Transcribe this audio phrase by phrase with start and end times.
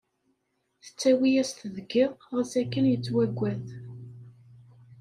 [0.83, 3.65] Tettawi-yas-t deg iḍ, ɣas akken yettwaggad.